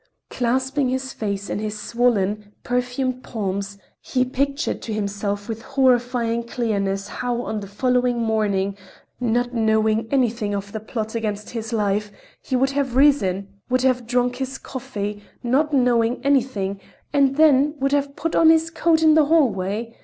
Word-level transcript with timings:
Clasping 0.31 0.89
his 0.89 1.13
face 1.13 1.47
in 1.47 1.59
his 1.59 1.77
swollen, 1.79 2.53
perfumed 2.63 3.21
palms, 3.21 3.77
he 4.01 4.25
pictured 4.25 4.81
to 4.81 4.91
himself 4.91 5.47
with 5.47 5.61
horrifying 5.61 6.41
clearness 6.41 7.07
how 7.07 7.43
on 7.43 7.59
the 7.59 7.67
following 7.67 8.17
morning, 8.19 8.75
not 9.19 9.53
knowing 9.53 10.07
anything 10.09 10.55
of 10.55 10.71
the 10.71 10.79
plot 10.79 11.13
against 11.13 11.51
his 11.51 11.71
life, 11.71 12.11
he 12.41 12.55
would 12.55 12.71
have 12.71 12.95
risen, 12.95 13.47
would 13.69 13.83
have 13.83 14.07
drunk 14.07 14.37
his 14.37 14.57
coffee, 14.57 15.21
not 15.43 15.71
knowing 15.71 16.19
anything, 16.25 16.81
and 17.13 17.35
then 17.35 17.75
would 17.77 17.91
have 17.91 18.15
put 18.15 18.35
on 18.35 18.49
his 18.49 18.71
coat 18.71 19.03
in 19.03 19.13
the 19.13 19.25
hallway. 19.25 19.95